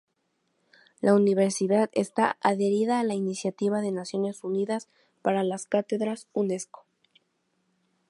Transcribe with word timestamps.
La 0.99 1.13
universidad 1.13 1.91
está 1.93 2.35
adherida 2.41 2.99
a 2.99 3.03
la 3.03 3.13
iniciativa 3.13 3.81
de 3.81 3.91
Naciones 3.91 4.43
Unidas 4.43 4.87
para 5.21 5.43
las 5.43 5.67
cátedras 5.67 6.27
Unesco. 6.33 6.87